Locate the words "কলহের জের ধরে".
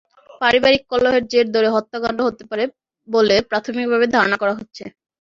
0.91-1.67